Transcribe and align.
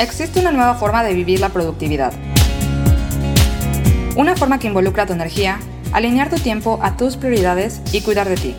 existe 0.00 0.40
una 0.40 0.50
nueva 0.50 0.74
forma 0.76 1.04
de 1.04 1.12
vivir 1.12 1.40
la 1.40 1.50
productividad. 1.50 2.12
Una 4.16 4.34
forma 4.34 4.58
que 4.58 4.66
involucra 4.66 5.06
tu 5.06 5.12
energía, 5.12 5.58
alinear 5.92 6.30
tu 6.30 6.36
tiempo 6.36 6.78
a 6.82 6.96
tus 6.96 7.16
prioridades 7.16 7.82
y 7.92 8.00
cuidar 8.00 8.28
de 8.28 8.36
ti. 8.36 8.56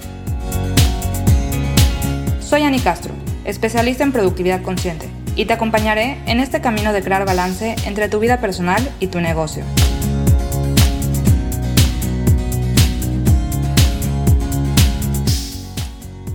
Soy 2.39 2.61
Ani 2.64 2.79
Castro, 2.79 3.14
especialista 3.43 4.04
en 4.04 4.11
productividad 4.11 4.61
consciente, 4.61 5.09
y 5.36 5.46
te 5.46 5.54
acompañaré 5.54 6.19
en 6.27 6.39
este 6.39 6.61
camino 6.61 6.93
de 6.93 7.01
crear 7.01 7.25
balance 7.25 7.75
entre 7.86 8.07
tu 8.07 8.19
vida 8.19 8.39
personal 8.39 8.87
y 9.00 9.07
tu 9.07 9.19
negocio. 9.19 9.64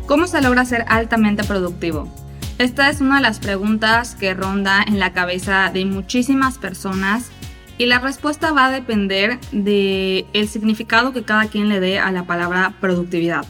¿Cómo 0.07 0.27
se 0.27 0.41
logra 0.41 0.65
ser 0.65 0.85
altamente 0.89 1.45
productivo? 1.45 2.09
Esta 2.59 2.89
es 2.89 3.03
una 3.03 3.17
de 3.17 3.23
las 3.23 3.39
preguntas 3.39 4.15
que 4.15 4.33
ronda 4.33 4.83
en 4.83 4.99
la 4.99 5.13
cabeza 5.13 5.71
de 5.75 5.85
muchísimas 5.85 6.57
personas 6.57 7.31
y 7.77 7.85
la 7.85 7.99
respuesta 7.99 8.51
va 8.51 8.67
a 8.67 8.71
depender 8.71 9.39
del 9.53 10.25
el 10.33 10.49
significado 10.49 11.13
que 11.13 11.23
cada 11.23 11.49
quien 11.49 11.69
le 11.69 11.81
dé 11.81 11.99
a 11.99 12.11
la 12.13 12.25
palabra 12.27 12.73
productividad. 12.81 13.45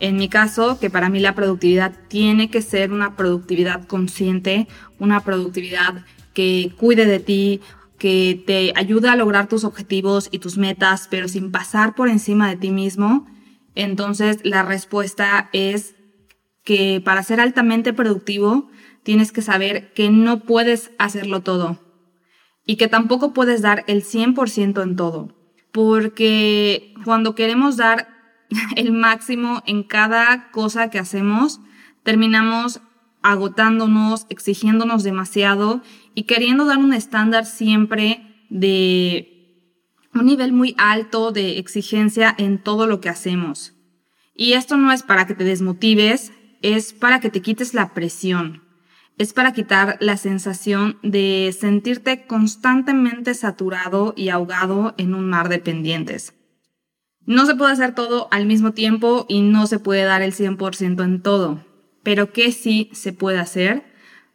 En 0.00 0.16
mi 0.16 0.30
caso, 0.30 0.80
que 0.80 0.88
para 0.88 1.10
mí 1.10 1.20
la 1.20 1.34
productividad 1.34 1.92
tiene 2.08 2.48
que 2.48 2.62
ser 2.62 2.90
una 2.90 3.16
productividad 3.16 3.84
consciente, 3.86 4.66
una 4.98 5.20
productividad 5.20 6.06
que 6.32 6.72
cuide 6.78 7.04
de 7.04 7.20
ti, 7.20 7.60
que 7.98 8.42
te 8.46 8.72
ayude 8.76 9.10
a 9.10 9.16
lograr 9.16 9.46
tus 9.46 9.62
objetivos 9.62 10.30
y 10.32 10.38
tus 10.38 10.56
metas, 10.56 11.06
pero 11.10 11.28
sin 11.28 11.52
pasar 11.52 11.94
por 11.94 12.08
encima 12.08 12.48
de 12.48 12.56
ti 12.56 12.70
mismo. 12.70 13.26
Entonces, 13.74 14.38
la 14.42 14.62
respuesta 14.62 15.50
es 15.52 15.94
que 16.64 17.00
para 17.04 17.22
ser 17.22 17.40
altamente 17.40 17.92
productivo 17.92 18.70
tienes 19.02 19.32
que 19.32 19.42
saber 19.42 19.92
que 19.92 20.10
no 20.10 20.40
puedes 20.40 20.92
hacerlo 20.98 21.42
todo 21.42 21.80
y 22.64 22.76
que 22.76 22.88
tampoco 22.88 23.32
puedes 23.32 23.62
dar 23.62 23.84
el 23.88 24.04
100% 24.04 24.82
en 24.82 24.96
todo, 24.96 25.36
porque 25.72 26.94
cuando 27.04 27.34
queremos 27.34 27.76
dar 27.76 28.08
el 28.76 28.92
máximo 28.92 29.62
en 29.66 29.82
cada 29.82 30.50
cosa 30.50 30.90
que 30.90 30.98
hacemos, 30.98 31.60
terminamos 32.04 32.80
agotándonos, 33.22 34.26
exigiéndonos 34.28 35.04
demasiado 35.04 35.82
y 36.14 36.24
queriendo 36.24 36.64
dar 36.64 36.78
un 36.78 36.92
estándar 36.92 37.46
siempre 37.46 38.46
de 38.50 39.28
un 40.14 40.26
nivel 40.26 40.52
muy 40.52 40.74
alto 40.76 41.32
de 41.32 41.58
exigencia 41.58 42.34
en 42.36 42.62
todo 42.62 42.86
lo 42.86 43.00
que 43.00 43.08
hacemos. 43.08 43.74
Y 44.34 44.54
esto 44.54 44.76
no 44.76 44.92
es 44.92 45.02
para 45.02 45.26
que 45.26 45.34
te 45.34 45.44
desmotives, 45.44 46.32
es 46.62 46.92
para 46.92 47.20
que 47.20 47.30
te 47.30 47.42
quites 47.42 47.74
la 47.74 47.92
presión, 47.92 48.62
es 49.18 49.32
para 49.32 49.52
quitar 49.52 49.98
la 50.00 50.16
sensación 50.16 50.98
de 51.02 51.54
sentirte 51.58 52.26
constantemente 52.26 53.34
saturado 53.34 54.14
y 54.16 54.30
ahogado 54.30 54.94
en 54.96 55.14
un 55.14 55.28
mar 55.28 55.48
de 55.48 55.58
pendientes. 55.58 56.34
No 57.24 57.46
se 57.46 57.54
puede 57.54 57.72
hacer 57.72 57.94
todo 57.94 58.28
al 58.32 58.46
mismo 58.46 58.72
tiempo 58.72 59.26
y 59.28 59.42
no 59.42 59.66
se 59.66 59.78
puede 59.78 60.02
dar 60.02 60.22
el 60.22 60.32
100% 60.32 61.04
en 61.04 61.22
todo, 61.22 61.64
pero 62.02 62.32
¿qué 62.32 62.50
sí 62.50 62.90
se 62.92 63.12
puede 63.12 63.38
hacer? 63.38 63.84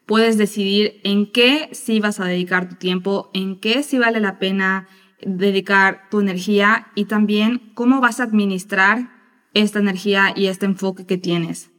Puedes 0.06 0.38
decidir 0.38 1.02
en 1.04 1.30
qué 1.30 1.70
sí 1.74 2.00
vas 2.00 2.22
a 2.22 2.26
dedicar 2.26 2.70
tu 2.70 2.76
tiempo, 2.76 3.30
en 3.34 3.60
qué 3.60 3.84
sí 3.84 3.98
vale 3.98 4.22
la 4.22 4.40
pena 4.40 4.88
dedicar 5.22 6.04
tu 6.10 6.22
energía 6.22 6.88
y 6.96 7.06
también 7.06 7.72
cómo 7.74 8.00
vas 8.00 8.20
a 8.20 8.24
administrar 8.24 9.10
esta 9.54 9.80
energía 9.80 10.34
y 10.36 10.48
este 10.48 10.66
enfoque 10.66 11.06
que 11.06 11.18
tienes. 11.18 11.72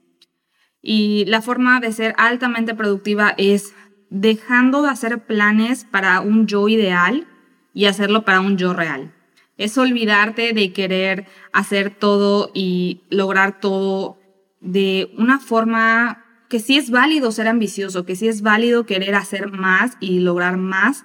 Y 0.82 1.24
la 1.26 1.42
forma 1.42 1.80
de 1.80 1.92
ser 1.92 2.14
altamente 2.18 2.74
productiva 2.74 3.34
es 3.36 3.74
dejando 4.10 4.82
de 4.82 4.90
hacer 4.90 5.24
planes 5.24 5.84
para 5.84 6.20
un 6.20 6.46
yo 6.46 6.68
ideal 6.68 7.26
y 7.74 7.86
hacerlo 7.86 8.24
para 8.24 8.40
un 8.40 8.56
yo 8.56 8.72
real. 8.72 9.12
Es 9.56 9.76
olvidarte 9.76 10.52
de 10.52 10.72
querer 10.72 11.26
hacer 11.52 11.90
todo 11.90 12.50
y 12.54 13.02
lograr 13.10 13.60
todo 13.60 14.18
de 14.60 15.12
una 15.18 15.40
forma 15.40 16.24
que 16.48 16.60
sí 16.60 16.76
es 16.76 16.90
válido 16.90 17.30
ser 17.30 17.48
ambicioso, 17.48 18.04
que 18.04 18.16
sí 18.16 18.28
es 18.28 18.42
válido 18.42 18.86
querer 18.86 19.14
hacer 19.14 19.50
más 19.50 19.96
y 20.00 20.20
lograr 20.20 20.56
más, 20.56 21.04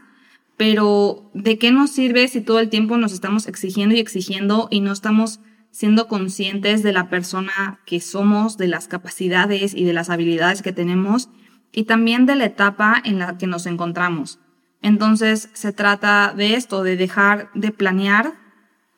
pero 0.55 1.29
¿de 1.33 1.57
qué 1.57 1.71
nos 1.71 1.91
sirve 1.91 2.27
si 2.27 2.41
todo 2.41 2.59
el 2.59 2.69
tiempo 2.69 2.97
nos 2.97 3.11
estamos 3.11 3.47
exigiendo 3.47 3.95
y 3.95 3.99
exigiendo 3.99 4.67
y 4.71 4.79
no 4.79 4.93
estamos 4.93 5.39
siendo 5.73 6.07
conscientes 6.07 6.83
de 6.83 6.93
la 6.93 7.09
persona 7.09 7.79
que 7.87 7.99
somos, 7.99 8.57
de 8.57 8.67
las 8.67 8.87
capacidades 8.87 9.73
y 9.73 9.85
de 9.85 9.93
las 9.93 10.11
habilidades 10.11 10.61
que 10.61 10.71
tenemos 10.71 11.29
y 11.71 11.85
también 11.85 12.27
de 12.27 12.35
la 12.35 12.45
etapa 12.45 13.01
en 13.03 13.17
la 13.17 13.39
que 13.39 13.47
nos 13.47 13.65
encontramos. 13.65 14.39
Entonces 14.83 15.49
se 15.53 15.73
trata 15.73 16.35
de 16.37 16.53
esto, 16.53 16.83
de 16.83 16.95
dejar 16.95 17.49
de 17.55 17.71
planear 17.71 18.33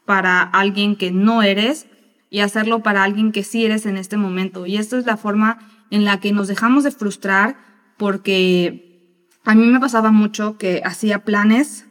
para 0.04 0.42
alguien 0.42 0.98
que 0.98 1.12
no 1.12 1.44
eres 1.44 1.88
y 2.30 2.42
hacerlo 2.42 2.84
para 2.84 3.04
alguien 3.04 3.32
que 3.32 3.46
sí 3.46 3.64
eres 3.64 3.86
en 3.86 3.96
este 3.96 4.18
momento. 4.18 4.66
Y 4.66 4.76
esto 4.76 4.98
es 4.98 5.06
la 5.06 5.16
forma 5.16 5.60
en 5.92 6.04
la 6.04 6.20
que 6.20 6.34
nos 6.34 6.50
dejamos 6.50 6.84
de 6.84 6.92
frustrar 6.92 7.56
porque 7.96 9.24
a 9.46 9.56
mí 9.56 9.66
me 9.66 9.80
pasaba 9.80 10.12
mucho 10.12 10.58
que 10.58 10.82
hacía 10.84 11.24
planes 11.24 11.88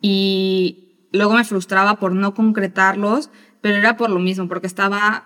y 0.00 1.08
luego 1.10 1.34
me 1.34 1.42
frustraba 1.42 1.98
por 1.98 2.14
no 2.14 2.34
concretarlos 2.34 3.30
pero 3.66 3.78
era 3.78 3.96
por 3.96 4.10
lo 4.10 4.20
mismo, 4.20 4.46
porque 4.46 4.68
estaba 4.68 5.24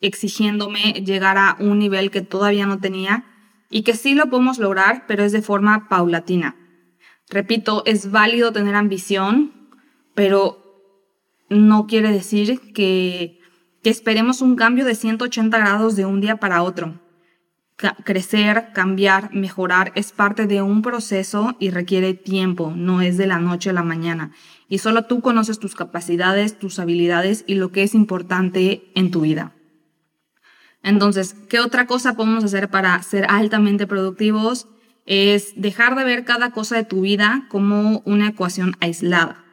exigiéndome 0.00 1.02
llegar 1.04 1.36
a 1.36 1.56
un 1.58 1.80
nivel 1.80 2.12
que 2.12 2.20
todavía 2.20 2.64
no 2.64 2.78
tenía 2.78 3.24
y 3.68 3.82
que 3.82 3.94
sí 3.94 4.14
lo 4.14 4.30
podemos 4.30 4.58
lograr, 4.58 5.04
pero 5.08 5.24
es 5.24 5.32
de 5.32 5.42
forma 5.42 5.88
paulatina. 5.88 6.54
Repito, 7.28 7.82
es 7.84 8.12
válido 8.12 8.52
tener 8.52 8.76
ambición, 8.76 9.68
pero 10.14 10.62
no 11.50 11.88
quiere 11.88 12.12
decir 12.12 12.72
que, 12.72 13.40
esperemos 13.82 14.42
un 14.42 14.54
cambio 14.54 14.84
de 14.84 14.94
180 14.94 15.58
grados 15.58 15.96
de 15.96 16.06
un 16.06 16.20
día 16.20 16.36
para 16.36 16.62
otro. 16.62 17.00
Crecer, 18.04 18.68
cambiar, 18.72 19.34
mejorar 19.34 19.92
es 19.94 20.12
parte 20.12 20.46
de 20.46 20.62
un 20.62 20.82
proceso 20.82 21.56
y 21.58 21.70
requiere 21.70 22.14
tiempo, 22.14 22.72
no 22.74 23.02
es 23.02 23.18
de 23.18 23.26
la 23.26 23.38
noche 23.38 23.70
a 23.70 23.74
la 23.74 23.82
mañana 23.82 24.32
y 24.68 24.78
solo 24.78 25.04
tú 25.04 25.20
conoces 25.20 25.58
tus 25.58 25.74
capacidades, 25.74 26.58
tus 26.58 26.78
habilidades 26.78 27.44
y 27.46 27.54
lo 27.54 27.72
que 27.72 27.82
es 27.82 27.94
importante 27.94 28.90
en 28.94 29.10
tu 29.10 29.20
vida. 29.20 29.52
Entonces, 30.82 31.34
¿qué 31.48 31.60
otra 31.60 31.86
cosa 31.86 32.16
podemos 32.16 32.44
hacer 32.44 32.70
para 32.70 33.02
ser 33.02 33.26
altamente 33.28 33.86
productivos? 33.86 34.68
Es 35.04 35.60
dejar 35.60 35.96
de 35.96 36.04
ver 36.04 36.24
cada 36.24 36.50
cosa 36.50 36.76
de 36.76 36.84
tu 36.84 37.02
vida 37.02 37.46
como 37.48 38.02
una 38.04 38.28
ecuación 38.28 38.76
aislada. 38.80 39.45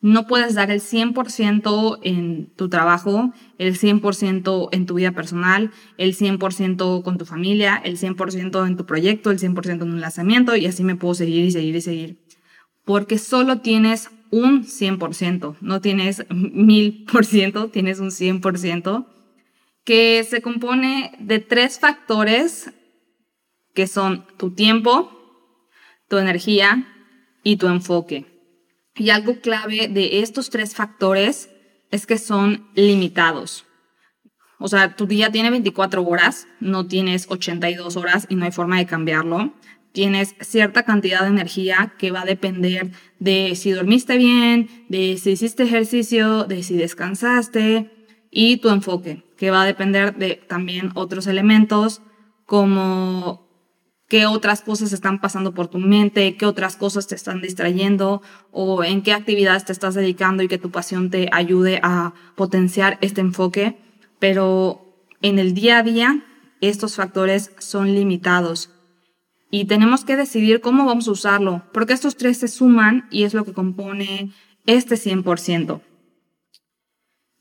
No 0.00 0.28
puedes 0.28 0.54
dar 0.54 0.70
el 0.70 0.80
100% 0.80 1.98
en 2.02 2.46
tu 2.54 2.68
trabajo, 2.68 3.32
el 3.58 3.76
100% 3.76 4.68
en 4.70 4.86
tu 4.86 4.94
vida 4.94 5.10
personal, 5.10 5.72
el 5.96 6.14
100% 6.14 7.02
con 7.02 7.18
tu 7.18 7.24
familia, 7.24 7.80
el 7.84 7.98
100% 7.98 8.66
en 8.66 8.76
tu 8.76 8.86
proyecto, 8.86 9.32
el 9.32 9.40
100% 9.40 9.82
en 9.82 9.82
un 9.82 10.00
lanzamiento 10.00 10.54
y 10.54 10.66
así 10.66 10.84
me 10.84 10.94
puedo 10.94 11.14
seguir 11.14 11.44
y 11.44 11.50
seguir 11.50 11.74
y 11.74 11.80
seguir. 11.80 12.18
Porque 12.84 13.18
solo 13.18 13.58
tienes 13.58 14.10
un 14.30 14.64
100%, 14.64 15.56
no 15.60 15.80
tienes 15.80 16.24
mil 16.30 17.04
por 17.10 17.24
ciento, 17.24 17.68
tienes 17.68 17.98
un 17.98 18.10
100%, 18.10 19.06
que 19.84 20.22
se 20.22 20.42
compone 20.42 21.12
de 21.18 21.40
tres 21.40 21.80
factores 21.80 22.70
que 23.74 23.86
son 23.86 24.26
tu 24.36 24.50
tiempo, 24.50 25.10
tu 26.08 26.18
energía 26.18 26.86
y 27.42 27.56
tu 27.56 27.68
enfoque. 27.68 28.37
Y 28.98 29.10
algo 29.10 29.40
clave 29.40 29.88
de 29.88 30.20
estos 30.20 30.50
tres 30.50 30.74
factores 30.74 31.50
es 31.90 32.06
que 32.06 32.18
son 32.18 32.68
limitados. 32.74 33.64
O 34.58 34.68
sea, 34.68 34.96
tu 34.96 35.06
día 35.06 35.30
tiene 35.30 35.50
24 35.50 36.04
horas, 36.04 36.48
no 36.60 36.86
tienes 36.86 37.26
82 37.30 37.96
horas 37.96 38.26
y 38.28 38.34
no 38.34 38.44
hay 38.44 38.52
forma 38.52 38.78
de 38.78 38.86
cambiarlo 38.86 39.54
tienes 39.92 40.36
cierta 40.40 40.84
cantidad 40.84 41.22
de 41.22 41.28
energía 41.28 41.94
que 41.98 42.10
va 42.10 42.22
a 42.22 42.24
depender 42.24 42.92
de 43.18 43.56
si 43.56 43.72
dormiste 43.72 44.16
bien, 44.16 44.68
de 44.88 45.16
si 45.18 45.30
hiciste 45.30 45.64
ejercicio, 45.64 46.44
de 46.44 46.62
si 46.62 46.76
descansaste 46.76 47.90
y 48.30 48.58
tu 48.58 48.68
enfoque, 48.68 49.24
que 49.36 49.50
va 49.50 49.62
a 49.62 49.66
depender 49.66 50.14
de 50.14 50.36
también 50.36 50.92
otros 50.94 51.26
elementos 51.26 52.02
como 52.46 53.47
qué 54.08 54.26
otras 54.26 54.62
cosas 54.62 54.92
están 54.92 55.20
pasando 55.20 55.52
por 55.54 55.68
tu 55.68 55.78
mente, 55.78 56.36
qué 56.36 56.46
otras 56.46 56.76
cosas 56.76 57.06
te 57.06 57.14
están 57.14 57.42
distrayendo 57.42 58.22
o 58.50 58.82
en 58.82 59.02
qué 59.02 59.12
actividades 59.12 59.66
te 59.66 59.72
estás 59.72 59.94
dedicando 59.94 60.42
y 60.42 60.48
que 60.48 60.58
tu 60.58 60.70
pasión 60.70 61.10
te 61.10 61.28
ayude 61.30 61.78
a 61.82 62.14
potenciar 62.34 62.98
este 63.02 63.20
enfoque. 63.20 63.78
Pero 64.18 65.04
en 65.20 65.38
el 65.38 65.54
día 65.54 65.78
a 65.78 65.82
día, 65.82 66.24
estos 66.60 66.96
factores 66.96 67.52
son 67.58 67.94
limitados 67.94 68.70
y 69.50 69.66
tenemos 69.66 70.04
que 70.04 70.16
decidir 70.16 70.60
cómo 70.60 70.84
vamos 70.86 71.08
a 71.08 71.12
usarlo, 71.12 71.62
porque 71.72 71.92
estos 71.92 72.16
tres 72.16 72.38
se 72.38 72.48
suman 72.48 73.06
y 73.10 73.24
es 73.24 73.34
lo 73.34 73.44
que 73.44 73.54
compone 73.54 74.32
este 74.66 74.96
100%. 74.96 75.80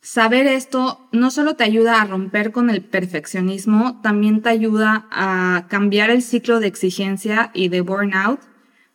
Saber 0.10 0.48
esto 0.48 1.06
no 1.12 1.32
solo 1.32 1.58
te 1.58 1.66
ayuda 1.66 2.02
a 2.02 2.06
romper 2.06 2.54
con 2.54 2.70
el 2.70 2.82
perfeccionismo, 2.82 4.00
también 4.02 4.42
te 4.42 4.48
ayuda 4.48 5.06
a 5.12 5.66
cambiar 5.68 6.10
el 6.12 6.22
ciclo 6.22 6.62
de 6.62 6.68
exigencia 6.68 7.52
y 7.54 7.68
de 7.68 7.82
burnout 7.82 8.40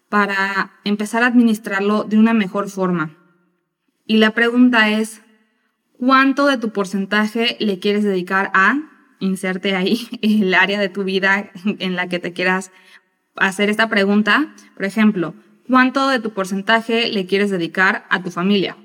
para 0.08 0.72
empezar 0.84 1.22
a 1.22 1.26
administrarlo 1.26 2.04
de 2.04 2.18
una 2.18 2.32
mejor 2.32 2.70
forma. 2.70 3.14
Y 4.06 4.16
la 4.16 4.30
pregunta 4.30 4.88
es, 4.88 5.20
¿cuánto 5.98 6.46
de 6.46 6.56
tu 6.56 6.70
porcentaje 6.70 7.58
le 7.60 7.78
quieres 7.78 8.04
dedicar 8.04 8.50
a, 8.54 8.78
inserte 9.20 9.76
ahí 9.76 10.08
el 10.22 10.54
área 10.54 10.80
de 10.80 10.88
tu 10.88 11.04
vida 11.04 11.50
en 11.78 11.94
la 11.94 12.08
que 12.08 12.20
te 12.20 12.32
quieras 12.32 12.70
hacer 13.36 13.68
esta 13.68 13.90
pregunta? 13.90 14.54
Por 14.74 14.86
ejemplo, 14.86 15.34
¿cuánto 15.68 16.08
de 16.08 16.20
tu 16.20 16.32
porcentaje 16.32 17.12
le 17.12 17.26
quieres 17.26 17.50
dedicar 17.50 18.06
a 18.08 18.22
tu 18.22 18.30
familia? 18.30 18.78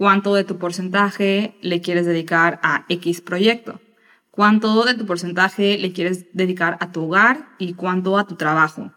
¿Cuánto 0.00 0.34
de 0.34 0.44
tu 0.44 0.56
porcentaje 0.56 1.58
le 1.60 1.82
quieres 1.82 2.06
dedicar 2.06 2.58
a 2.62 2.86
X 2.88 3.20
proyecto? 3.20 3.82
¿Cuánto 4.30 4.86
de 4.86 4.94
tu 4.94 5.04
porcentaje 5.04 5.76
le 5.76 5.92
quieres 5.92 6.32
dedicar 6.32 6.78
a 6.80 6.90
tu 6.90 7.02
hogar 7.02 7.50
y 7.58 7.74
cuánto 7.74 8.16
a 8.16 8.26
tu 8.26 8.36
trabajo? 8.36 8.92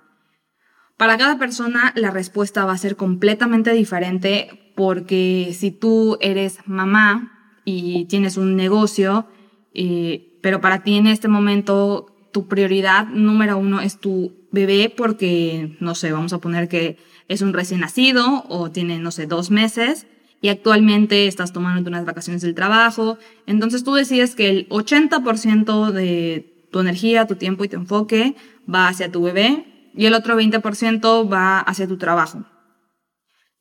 Para 0.95 1.17
cada 1.17 1.37
persona 1.37 1.91
la 1.97 2.09
respuesta 2.09 2.63
va 2.63 2.71
a 2.71 2.77
ser 2.77 2.95
completamente 2.95 3.73
diferente 3.73 4.71
porque 4.77 5.53
si 5.53 5.71
tú 5.71 6.17
eres 6.21 6.59
mamá 6.67 7.59
y 7.65 8.05
tienes 8.05 8.37
un 8.37 8.55
negocio, 8.55 9.27
eh, 9.73 10.39
pero 10.41 10.61
para 10.61 10.83
ti 10.83 10.95
en 10.95 11.07
este 11.07 11.27
momento 11.27 12.29
tu 12.31 12.47
prioridad 12.47 13.07
número 13.07 13.57
uno 13.57 13.81
es 13.81 13.99
tu 13.99 14.47
bebé 14.53 14.89
porque, 14.95 15.75
no 15.81 15.95
sé, 15.95 16.13
vamos 16.13 16.31
a 16.31 16.37
poner 16.37 16.69
que 16.69 16.97
es 17.27 17.41
un 17.41 17.51
recién 17.51 17.81
nacido 17.81 18.45
o 18.47 18.71
tiene, 18.71 18.99
no 18.99 19.11
sé, 19.11 19.27
dos 19.27 19.51
meses 19.51 20.07
y 20.43 20.49
actualmente 20.49 21.25
estás 21.27 21.53
tomando 21.53 21.89
unas 21.89 22.03
vacaciones 22.03 22.41
del 22.41 22.53
trabajo, 22.53 23.17
entonces 23.47 23.85
tú 23.85 23.93
decides 23.93 24.35
que 24.35 24.49
el 24.49 24.67
80% 24.67 25.91
de 25.91 26.67
tu 26.69 26.81
energía, 26.81 27.27
tu 27.27 27.35
tiempo 27.35 27.63
y 27.63 27.69
tu 27.69 27.77
enfoque 27.77 28.35
va 28.71 28.89
hacia 28.89 29.09
tu 29.09 29.23
bebé 29.23 29.91
y 29.95 30.05
el 30.05 30.13
otro 30.13 30.37
20% 30.37 31.31
va 31.31 31.59
hacia 31.59 31.87
tu 31.87 31.97
trabajo. 31.97 32.43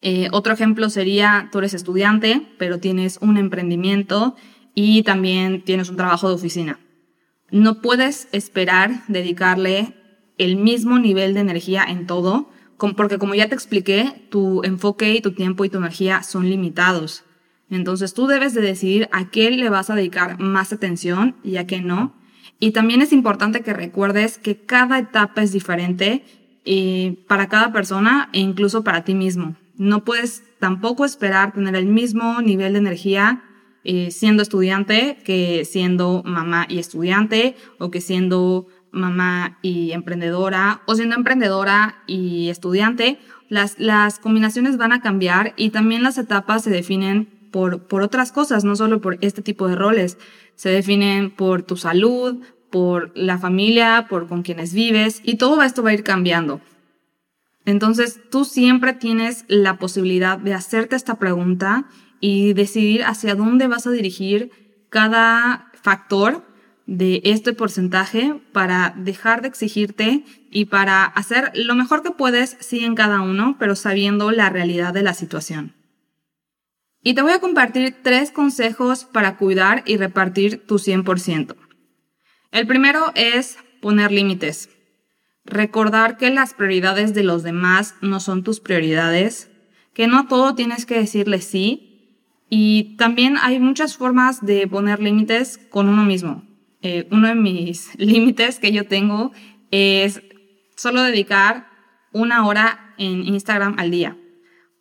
Eh, 0.01 0.27
otro 0.33 0.55
ejemplo 0.55 0.91
sería, 0.91 1.51
tú 1.53 1.61
eres 1.61 1.73
estudiante, 1.73 2.49
pero 2.59 2.81
tienes 2.81 3.19
un 3.21 3.37
emprendimiento 3.37 4.35
y 4.75 5.05
también 5.05 5.63
tienes 5.63 5.89
un 5.89 5.97
trabajo 5.97 6.27
de 6.27 6.35
oficina. 6.35 6.81
No 7.53 7.81
puedes 7.81 8.27
esperar 8.33 9.05
dedicarle 9.07 9.95
el 10.37 10.57
mismo 10.57 10.99
nivel 10.99 11.33
de 11.35 11.41
energía 11.43 11.85
en 11.85 12.09
todo, 12.09 12.51
porque 12.79 13.19
como 13.19 13.35
ya 13.35 13.49
te 13.49 13.55
expliqué, 13.55 14.27
tu 14.31 14.63
enfoque 14.65 15.15
y 15.15 15.21
tu 15.21 15.33
tiempo 15.33 15.65
y 15.65 15.69
tu 15.69 15.79
energía 15.79 16.23
son 16.23 16.49
limitados. 16.49 17.25
Entonces 17.71 18.13
tú 18.13 18.27
debes 18.27 18.55
de 18.55 18.61
decidir 18.61 19.09
a 19.13 19.31
qué 19.31 19.51
le 19.51 19.71
vas 19.71 19.89
a 19.89 19.95
dedicar 19.95 20.39
más 20.39 20.73
atención 20.73 21.37
y 21.43 21.57
a 21.57 21.67
qué 21.67 21.81
no. 21.81 22.15
Y 22.59 22.73
también 22.73 23.01
es 23.01 23.13
importante 23.13 23.63
que 23.63 23.73
recuerdes 23.73 24.39
que 24.39 24.57
cada 24.57 24.99
etapa 24.99 25.43
es 25.43 25.53
diferente 25.53 26.25
eh, 26.65 27.17
para 27.29 27.49
cada 27.49 27.73
persona 27.73 28.29
e 28.33 28.41
incluso 28.41 28.85
para 28.85 29.05
ti 29.05 29.15
mismo. 29.15 29.57
No 29.77 30.05
puedes 30.05 30.45
tampoco 30.61 31.05
esperar 31.05 31.55
tener 31.55 31.75
el 31.75 31.87
mismo 31.87 32.43
nivel 32.43 32.75
de 32.75 32.79
energía 32.79 33.43
eh, 33.85 34.13
siendo 34.13 34.43
estudiante 34.43 35.19
que 35.25 35.65
siendo 35.65 36.23
mamá 36.25 36.67
y 36.69 36.79
estudiante 36.79 37.57
o 37.79 37.91
que 37.91 38.01
siendo 38.01 38.69
mamá 38.93 39.59
y 39.63 39.93
emprendedora 39.93 40.83
o 40.87 40.95
siendo 40.95 41.17
emprendedora 41.17 42.03
y 42.07 42.49
estudiante. 42.49 43.19
Las, 43.49 43.79
las 43.79 44.19
combinaciones 44.19 44.77
van 44.77 44.93
a 44.93 45.01
cambiar 45.01 45.55
y 45.57 45.71
también 45.71 46.03
las 46.03 46.19
etapas 46.19 46.63
se 46.63 46.71
definen 46.71 47.29
por, 47.51 47.87
por 47.87 48.03
otras 48.03 48.33
cosas, 48.33 48.65
no 48.65 48.77
solo 48.77 49.01
por 49.01 49.19
este 49.21 49.43
tipo 49.43 49.69
de 49.69 49.77
roles 49.77 50.19
se 50.55 50.71
definen 50.71 51.31
por 51.31 51.63
tu 51.63 51.77
salud, 51.77 52.43
por 52.71 53.13
la 53.15 53.39
familia, 53.39 54.07
por 54.09 54.29
con 54.29 54.43
quienes 54.43 54.73
vives 54.73 55.21
y 55.25 55.37
todo 55.37 55.63
esto 55.63 55.83
va 55.83 55.91
a 55.91 55.95
ir 55.95 56.05
cambiando. 56.05 56.61
Entonces 57.65 58.21
tú 58.31 58.45
siempre 58.45 58.93
tienes 58.93 59.45
la 59.49 59.79
posibilidad 59.79 60.39
de 60.39 60.55
hacerte 60.55 60.97
esta 60.97 61.17
pregunta 61.17 61.87
y 62.21 62.55
decidir 62.55 63.05
hacia 63.05 63.35
dónde 63.35 63.69
vas 63.69 63.87
a 63.87 63.91
dirigir 63.91 64.51
cada 64.89 65.71
factor 65.75 66.45
de 66.87 67.21
este 67.25 67.53
porcentaje 67.53 68.41
para 68.53 68.95
dejar 68.97 69.43
de 69.43 69.49
exigirte 69.49 70.25
y 70.51 70.67
para 70.67 71.05
hacer 71.05 71.53
lo 71.55 71.75
mejor 71.75 72.03
que 72.03 72.11
puedes, 72.11 72.57
sí, 72.61 72.85
en 72.85 72.95
cada 72.95 73.21
uno, 73.21 73.57
pero 73.59 73.77
sabiendo 73.77 74.31
la 74.31 74.51
realidad 74.51 74.93
de 74.93 75.03
la 75.03 75.15
situación. 75.15 75.75
Y 77.03 77.15
te 77.15 77.23
voy 77.23 77.33
a 77.33 77.41
compartir 77.41 77.97
tres 78.03 78.31
consejos 78.31 79.05
para 79.05 79.37
cuidar 79.37 79.83
y 79.87 79.97
repartir 79.97 80.65
tu 80.67 80.79
100%. 80.79 81.57
El 82.53 82.67
primero 82.67 83.13
es 83.15 83.57
poner 83.81 84.13
límites. 84.13 84.69
Recordar 85.45 86.17
que 86.17 86.31
las 86.31 86.55
prioridades 86.55 87.15
de 87.15 87.25
los 87.25 87.43
demás 87.43 87.97
no 88.01 88.21
son 88.21 88.45
tus 88.45 88.61
prioridades, 88.61 89.51
que 89.95 90.07
no 90.07 90.29
todo 90.29 90.55
tienes 90.55 90.87
que 90.87 90.99
decirle 90.99 91.41
sí. 91.41 91.89
Y 92.49 92.97
también 92.99 93.37
hay 93.41 93.59
muchas 93.59 93.97
formas 93.97 94.45
de 94.45 94.69
poner 94.69 95.01
límites 95.01 95.59
con 95.71 95.89
uno 95.89 96.05
mismo. 96.05 96.45
Eh, 96.83 97.07
uno 97.11 97.29
de 97.29 97.35
mis 97.35 97.95
límites 97.99 98.59
que 98.59 98.73
yo 98.73 98.87
tengo 98.87 99.33
es 99.71 100.23
solo 100.77 101.03
dedicar 101.03 101.69
una 102.13 102.47
hora 102.47 102.95
en 102.99 103.27
Instagram 103.27 103.77
al 103.79 103.91
día 103.91 104.17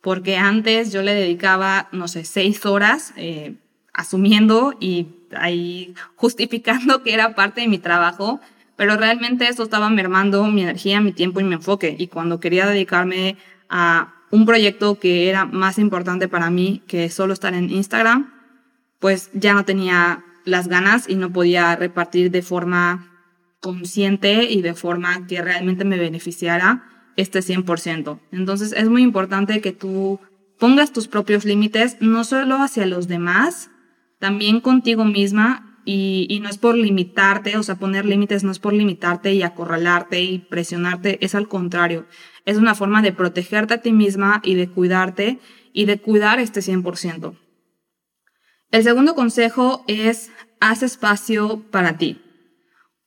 porque 0.02 0.36
antes 0.36 0.92
yo 0.92 1.00
le 1.00 1.14
dedicaba, 1.14 1.88
no 1.92 2.08
sé, 2.08 2.24
seis 2.24 2.66
horas 2.66 3.14
eh, 3.16 3.54
asumiendo 3.94 4.74
y 4.78 5.06
ahí 5.34 5.94
justificando 6.16 7.02
que 7.02 7.14
era 7.14 7.34
parte 7.34 7.62
de 7.62 7.68
mi 7.68 7.78
trabajo, 7.78 8.40
pero 8.76 8.96
realmente 8.96 9.48
eso 9.48 9.62
estaba 9.62 9.88
mermando 9.88 10.44
mi 10.46 10.62
energía, 10.62 11.00
mi 11.00 11.12
tiempo 11.12 11.40
y 11.40 11.44
mi 11.44 11.54
enfoque. 11.54 11.94
Y 11.96 12.08
cuando 12.08 12.40
quería 12.40 12.66
dedicarme 12.66 13.36
a 13.70 14.12
un 14.30 14.44
proyecto 14.44 14.98
que 14.98 15.28
era 15.28 15.44
más 15.44 15.78
importante 15.78 16.26
para 16.26 16.50
mí 16.50 16.82
que 16.88 17.08
solo 17.08 17.32
estar 17.32 17.54
en 17.54 17.70
Instagram, 17.70 18.32
pues 18.98 19.30
ya 19.34 19.54
no 19.54 19.64
tenía 19.64 20.24
las 20.44 20.68
ganas 20.68 21.08
y 21.08 21.14
no 21.14 21.32
podía 21.32 21.74
repartir 21.76 22.30
de 22.30 22.42
forma 22.42 23.08
consciente 23.60 24.44
y 24.50 24.62
de 24.62 24.74
forma 24.74 25.26
que 25.26 25.40
realmente 25.40 25.84
me 25.84 25.98
beneficiara 25.98 26.84
este 27.16 27.40
100%. 27.40 28.20
Entonces 28.32 28.72
es 28.72 28.88
muy 28.88 29.02
importante 29.02 29.60
que 29.60 29.72
tú 29.72 30.18
pongas 30.58 30.92
tus 30.92 31.08
propios 31.08 31.44
límites, 31.44 31.96
no 32.00 32.24
solo 32.24 32.56
hacia 32.56 32.86
los 32.86 33.08
demás, 33.08 33.70
también 34.18 34.60
contigo 34.60 35.04
misma 35.04 35.80
y, 35.84 36.38
no 36.42 36.48
es 36.48 36.58
por 36.58 36.76
limitarte, 36.76 37.56
o 37.56 37.62
sea, 37.62 37.76
poner 37.76 38.04
límites 38.04 38.44
no 38.44 38.52
es 38.52 38.58
por 38.58 38.72
limitarte 38.72 39.32
y 39.32 39.42
acorralarte 39.42 40.22
y 40.22 40.38
presionarte, 40.38 41.24
es 41.24 41.34
al 41.34 41.48
contrario, 41.48 42.06
es 42.44 42.56
una 42.56 42.74
forma 42.74 43.02
de 43.02 43.12
protegerte 43.12 43.74
a 43.74 43.80
ti 43.80 43.92
misma 43.92 44.40
y 44.44 44.54
de 44.54 44.68
cuidarte 44.68 45.40
y 45.72 45.86
de 45.86 45.98
cuidar 45.98 46.38
este 46.38 46.60
100%. 46.60 47.36
El 48.72 48.82
segundo 48.84 49.14
consejo 49.14 49.84
es 49.86 50.30
haz 50.58 50.82
espacio 50.82 51.62
para 51.70 51.98
ti. 51.98 52.22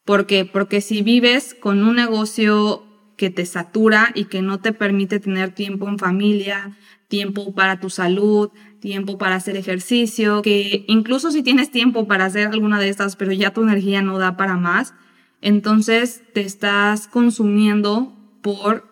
¿Por 0.06 0.28
qué? 0.28 0.46
Porque 0.46 0.80
si 0.80 1.02
vives 1.02 1.56
con 1.56 1.84
un 1.84 1.96
negocio 1.96 2.84
que 3.18 3.32
te 3.32 3.48
satura 3.48 4.12
y 4.14 4.26
que 4.26 4.44
no 4.44 4.60
te 4.60 4.74
permite 4.74 5.20
tener 5.20 5.56
tiempo 5.56 5.90
en 5.90 5.98
familia, 5.98 6.78
tiempo 7.08 7.56
para 7.56 7.80
tu 7.80 7.90
salud, 7.90 8.52
tiempo 8.80 9.18
para 9.18 9.38
hacer 9.38 9.58
ejercicio, 9.58 10.44
que 10.44 10.86
incluso 10.88 11.32
si 11.32 11.42
tienes 11.42 11.72
tiempo 11.72 12.08
para 12.08 12.26
hacer 12.26 12.48
alguna 12.48 12.80
de 12.80 12.90
estas, 12.90 13.16
pero 13.16 13.32
ya 13.32 13.52
tu 13.52 13.64
energía 13.64 14.04
no 14.04 14.20
da 14.20 14.38
para 14.38 14.58
más, 14.58 14.94
entonces 15.42 16.22
te 16.36 16.42
estás 16.42 17.08
consumiendo 17.08 18.16
por 18.44 18.88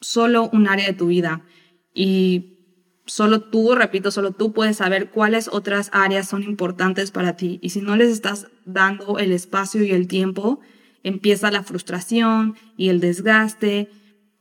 solo 0.00 0.48
un 0.54 0.68
área 0.68 0.86
de 0.86 0.94
tu 0.94 1.08
vida. 1.08 1.42
Y 1.92 2.57
solo 3.08 3.40
tú, 3.40 3.74
repito, 3.74 4.10
solo 4.10 4.32
tú 4.32 4.52
puedes 4.52 4.76
saber 4.76 5.10
cuáles 5.10 5.48
otras 5.48 5.90
áreas 5.92 6.28
son 6.28 6.42
importantes 6.42 7.10
para 7.10 7.34
ti. 7.36 7.58
Y 7.62 7.70
si 7.70 7.80
no 7.80 7.96
les 7.96 8.10
estás 8.10 8.48
dando 8.64 9.18
el 9.18 9.32
espacio 9.32 9.82
y 9.82 9.90
el 9.90 10.06
tiempo, 10.06 10.60
empieza 11.02 11.50
la 11.50 11.62
frustración 11.62 12.54
y 12.76 12.90
el 12.90 13.00
desgaste 13.00 13.90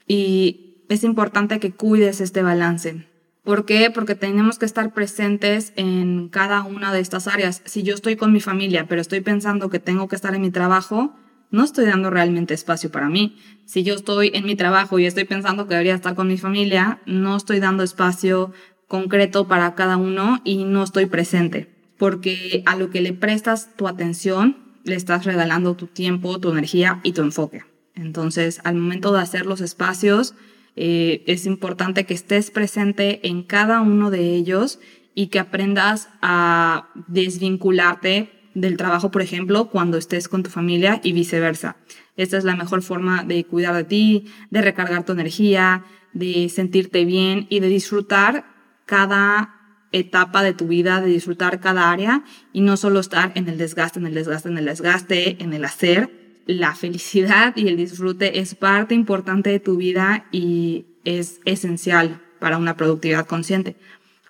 y 0.06 0.84
es 0.90 1.04
importante 1.04 1.60
que 1.60 1.72
cuides 1.72 2.22
este 2.22 2.44
balance. 2.44 3.08
¿Por 3.44 3.66
qué? 3.66 3.90
Porque 3.90 4.16
tenemos 4.16 4.60
que 4.60 4.66
estar 4.66 4.94
presentes 4.94 5.72
en 5.78 6.28
cada 6.28 6.64
una 6.64 6.92
de 6.92 7.00
estas 7.00 7.28
áreas. 7.28 7.62
Si 7.64 7.84
yo 7.84 7.96
estoy 7.96 8.18
con 8.18 8.34
mi 8.34 8.42
familia, 8.42 8.88
pero 8.88 9.00
estoy 9.00 9.22
pensando 9.22 9.70
que 9.70 9.80
tengo 9.80 10.10
que 10.10 10.18
estar 10.18 10.36
en 10.36 10.42
mi 10.42 10.52
trabajo, 10.52 11.16
no 11.50 11.64
estoy 11.64 11.86
dando 11.86 12.10
realmente 12.10 12.54
espacio 12.54 12.92
para 12.92 13.10
mí. 13.10 13.38
Si 13.66 13.84
yo 13.84 13.96
estoy 13.96 14.32
en 14.34 14.46
mi 14.46 14.56
trabajo 14.56 15.00
y 15.00 15.06
estoy 15.06 15.26
pensando 15.26 15.68
que 15.68 15.74
debería 15.74 15.96
estar 15.96 16.16
con 16.16 16.28
mi 16.28 16.38
familia, 16.38 17.00
no 17.06 17.36
estoy 17.36 17.60
dando 17.60 17.84
espacio 17.84 18.52
concreto 18.88 19.48
para 19.48 19.76
cada 19.76 19.98
uno 19.98 20.40
y 20.44 20.64
no 20.64 20.84
estoy 20.84 21.06
presente. 21.06 21.70
Porque 21.98 22.64
a 22.66 22.76
lo 22.76 22.90
que 22.90 23.02
le 23.02 23.14
prestas 23.14 23.76
tu 23.76 23.88
atención 23.88 24.58
le 24.84 24.96
estás 24.96 25.26
regalando 25.26 25.76
tu 25.76 25.88
tiempo, 25.88 26.40
tu 26.40 26.52
energía 26.52 27.02
y 27.04 27.12
tu 27.12 27.22
enfoque. 27.22 27.64
Entonces, 27.96 28.62
al 28.64 28.76
momento 28.76 29.12
de 29.12 29.22
hacer 29.22 29.46
los 29.46 29.60
espacios, 29.60 30.36
eh, 30.76 31.24
es 31.26 31.46
importante 31.46 32.06
que 32.06 32.14
estés 32.14 32.52
presente 32.52 33.28
en 33.28 33.44
cada 33.44 33.82
uno 33.82 34.12
de 34.12 34.36
ellos 34.36 34.80
y 35.16 35.28
que 35.28 35.40
aprendas 35.40 36.10
a 36.22 36.90
desvincularte 37.08 38.37
del 38.62 38.76
trabajo, 38.76 39.12
por 39.12 39.22
ejemplo, 39.22 39.70
cuando 39.70 39.98
estés 39.98 40.28
con 40.28 40.42
tu 40.42 40.50
familia 40.50 41.00
y 41.04 41.12
viceversa. 41.12 41.78
Esta 42.16 42.38
es 42.38 42.44
la 42.44 42.56
mejor 42.56 42.82
forma 42.82 43.24
de 43.24 43.46
cuidar 43.46 43.76
de 43.76 43.84
ti, 43.84 44.26
de 44.50 44.64
recargar 44.64 45.06
tu 45.06 45.12
energía, 45.12 45.86
de 46.14 46.50
sentirte 46.50 47.06
bien 47.06 47.46
y 47.50 47.60
de 47.60 47.68
disfrutar 47.68 48.46
cada 48.86 49.54
etapa 49.92 50.42
de 50.42 50.54
tu 50.54 50.68
vida, 50.68 51.02
de 51.02 51.08
disfrutar 51.08 51.60
cada 51.60 51.92
área 51.92 52.24
y 52.52 52.62
no 52.62 52.78
solo 52.78 53.00
estar 53.00 53.32
en 53.36 53.48
el 53.48 53.60
desgaste, 53.60 54.00
en 54.00 54.08
el 54.08 54.16
desgaste, 54.16 54.50
en 54.50 54.58
el 54.58 54.66
desgaste, 54.66 55.44
en 55.44 55.54
el 55.54 55.64
hacer. 55.64 56.42
La 56.48 56.74
felicidad 56.74 57.56
y 57.56 57.68
el 57.68 57.78
disfrute 57.78 58.40
es 58.40 58.56
parte 58.56 58.96
importante 58.96 59.52
de 59.52 59.60
tu 59.60 59.78
vida 59.78 60.26
y 60.32 60.88
es 61.04 61.42
esencial 61.46 62.22
para 62.40 62.58
una 62.58 62.76
productividad 62.76 63.28
consciente. 63.28 63.76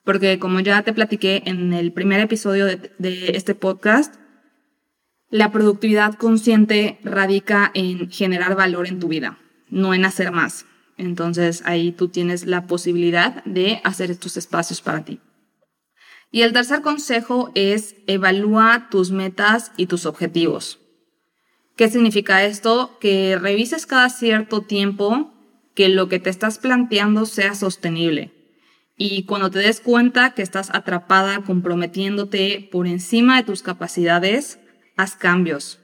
Porque 0.07 0.39
como 0.39 0.61
ya 0.61 0.83
te 0.83 0.93
platiqué 0.93 1.43
en 1.47 1.73
el 1.73 1.91
primer 1.91 2.21
episodio 2.21 2.65
de, 2.65 2.93
de 2.97 3.31
este 3.35 3.55
podcast, 3.55 4.15
la 5.29 5.51
productividad 5.51 6.13
consciente 6.13 6.97
radica 7.03 7.71
en 7.73 8.09
generar 8.09 8.55
valor 8.55 8.87
en 8.87 9.01
tu 9.01 9.09
vida, 9.09 9.37
no 9.69 9.93
en 9.93 10.05
hacer 10.05 10.31
más. 10.31 10.65
Entonces 10.95 11.61
ahí 11.65 11.91
tú 11.91 12.07
tienes 12.07 12.45
la 12.45 12.67
posibilidad 12.67 13.43
de 13.43 13.81
hacer 13.83 14.09
estos 14.09 14.37
espacios 14.37 14.79
para 14.79 15.03
ti. 15.03 15.19
Y 16.31 16.43
el 16.43 16.53
tercer 16.53 16.81
consejo 16.81 17.51
es 17.53 17.97
evalúa 18.07 18.87
tus 18.89 19.11
metas 19.11 19.73
y 19.75 19.87
tus 19.87 20.05
objetivos. 20.05 20.79
¿Qué 21.75 21.89
significa 21.89 22.45
esto? 22.45 22.97
Que 23.01 23.37
revises 23.37 23.85
cada 23.85 24.07
cierto 24.07 24.61
tiempo 24.61 25.33
que 25.75 25.89
lo 25.89 26.07
que 26.07 26.19
te 26.19 26.29
estás 26.29 26.59
planteando 26.59 27.25
sea 27.25 27.55
sostenible. 27.55 28.36
Y 28.97 29.25
cuando 29.25 29.51
te 29.51 29.59
des 29.59 29.79
cuenta 29.79 30.31
que 30.33 30.41
estás 30.41 30.73
atrapada 30.73 31.43
comprometiéndote 31.43 32.67
por 32.71 32.87
encima 32.87 33.37
de 33.37 33.43
tus 33.43 33.61
capacidades, 33.61 34.59
haz 34.97 35.15
cambios. 35.15 35.79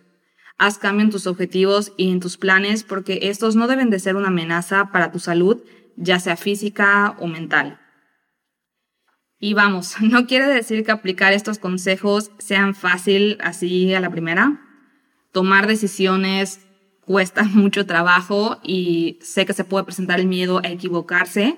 Haz 0.57 0.79
cambio 0.79 1.05
en 1.05 1.11
tus 1.11 1.27
objetivos 1.27 1.93
y 1.95 2.11
en 2.11 2.19
tus 2.19 2.37
planes 2.37 2.83
porque 2.83 3.19
estos 3.23 3.55
no 3.55 3.67
deben 3.67 3.91
de 3.91 3.99
ser 3.99 4.15
una 4.15 4.29
amenaza 4.29 4.89
para 4.91 5.11
tu 5.11 5.19
salud, 5.19 5.61
ya 5.95 6.19
sea 6.19 6.35
física 6.35 7.15
o 7.19 7.27
mental. 7.27 7.79
Y 9.39 9.53
vamos, 9.53 9.95
no 10.01 10.25
quiere 10.25 10.47
decir 10.47 10.83
que 10.83 10.91
aplicar 10.91 11.33
estos 11.33 11.59
consejos 11.59 12.31
sean 12.39 12.73
fácil 12.73 13.37
así 13.41 13.93
a 13.93 13.99
la 13.99 14.09
primera. 14.09 14.59
Tomar 15.31 15.67
decisiones 15.67 16.65
cuesta 17.01 17.43
mucho 17.53 17.85
trabajo 17.85 18.59
y 18.63 19.19
sé 19.21 19.45
que 19.45 19.53
se 19.53 19.65
puede 19.65 19.83
presentar 19.83 20.19
el 20.19 20.27
miedo 20.27 20.61
a 20.63 20.69
equivocarse, 20.69 21.57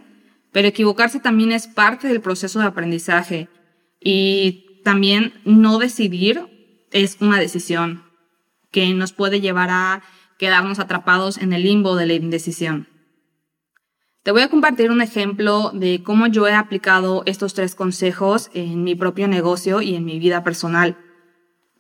pero 0.56 0.70
equivocarse 0.70 1.20
también 1.20 1.52
es 1.52 1.68
parte 1.68 2.08
del 2.08 2.22
proceso 2.22 2.60
de 2.60 2.66
aprendizaje 2.66 3.50
y 4.00 4.80
también 4.86 5.34
no 5.44 5.80
decidir 5.80 6.88
es 6.94 7.18
una 7.20 7.38
decisión 7.38 8.06
que 8.72 8.94
nos 8.94 9.12
puede 9.12 9.42
llevar 9.42 9.68
a 9.70 10.02
quedarnos 10.40 10.80
atrapados 10.80 11.40
en 11.40 11.52
el 11.52 11.64
limbo 11.64 11.98
de 11.98 12.06
la 12.06 12.14
indecisión. 12.14 12.88
Te 14.24 14.32
voy 14.32 14.44
a 14.44 14.50
compartir 14.50 14.92
un 14.92 15.02
ejemplo 15.02 15.72
de 15.74 16.02
cómo 16.04 16.26
yo 16.28 16.48
he 16.48 16.54
aplicado 16.54 17.24
estos 17.26 17.54
tres 17.54 17.76
consejos 17.76 18.50
en 18.54 18.86
mi 18.86 18.96
propio 18.96 19.28
negocio 19.28 19.82
y 19.82 19.96
en 19.96 20.06
mi 20.06 20.20
vida 20.20 20.46
personal. 20.46 20.96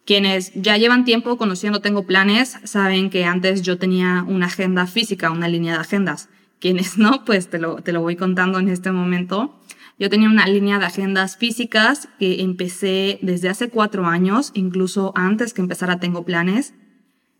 Quienes 0.05 0.51
ya 0.53 0.75
llevan 0.75 1.05
tiempo 1.05 1.37
conociendo 1.37 1.79
Tengo 1.79 2.05
Planes 2.05 2.57
saben 2.65 3.09
que 3.09 3.23
antes 3.23 3.61
yo 3.61 3.77
tenía 3.77 4.25
una 4.27 4.47
agenda 4.47 4.85
física, 4.85 5.31
una 5.31 5.47
línea 5.47 5.75
de 5.75 5.79
agendas. 5.79 6.27
Quienes 6.59 6.97
no, 6.97 7.25
pues 7.25 7.49
te 7.49 7.59
lo, 7.59 7.77
te 7.77 7.91
lo 7.91 8.01
voy 8.01 8.15
contando 8.15 8.59
en 8.59 8.69
este 8.69 8.91
momento. 8.91 9.59
Yo 9.97 10.09
tenía 10.09 10.29
una 10.29 10.47
línea 10.47 10.79
de 10.79 10.85
agendas 10.85 11.37
físicas 11.37 12.09
que 12.19 12.41
empecé 12.41 13.19
desde 13.21 13.49
hace 13.49 13.69
cuatro 13.69 14.05
años, 14.05 14.51
incluso 14.53 15.13
antes 15.15 15.53
que 15.53 15.61
empezara 15.61 15.99
Tengo 15.99 16.25
Planes. 16.25 16.73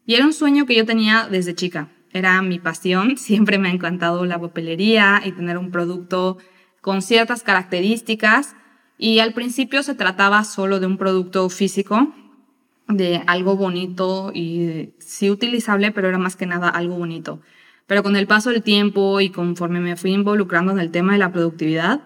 Y 0.06 0.16
era 0.16 0.26
un 0.26 0.34
sueño 0.34 0.66
que 0.66 0.76
yo 0.76 0.86
tenía 0.86 1.28
desde 1.30 1.56
chica 1.56 1.90
era 2.16 2.42
mi 2.42 2.60
pasión. 2.60 3.18
Siempre 3.18 3.60
me 3.60 3.70
ha 3.70 3.74
encantado 3.74 4.26
la 4.26 4.40
papelería 4.40 5.22
y 5.24 5.34
tener 5.34 5.58
un 5.58 5.70
producto 5.70 6.38
con 6.82 7.02
ciertas 7.02 7.44
características. 7.44 8.56
Y 8.98 9.20
al 9.20 9.34
principio 9.34 9.84
se 9.84 9.96
trataba 9.96 10.46
solo 10.46 10.80
de 10.80 10.88
un 10.88 10.98
producto 10.98 11.50
físico, 11.50 12.14
de 12.88 13.22
algo 13.28 13.58
bonito 13.58 14.32
y 14.34 14.94
sí 15.00 15.30
utilizable, 15.30 15.92
pero 15.92 16.08
era 16.08 16.18
más 16.18 16.38
que 16.38 16.46
nada 16.46 16.70
algo 16.70 16.96
bonito. 16.96 17.42
Pero 17.88 18.04
con 18.04 18.16
el 18.16 18.28
paso 18.28 18.50
del 18.50 18.64
tiempo 18.64 19.22
y 19.22 19.30
conforme 19.30 19.80
me 19.80 19.96
fui 19.96 20.12
involucrando 20.12 20.72
en 20.72 20.80
el 20.80 20.92
tema 20.92 21.14
de 21.14 21.20
la 21.20 21.32
productividad, 21.32 22.02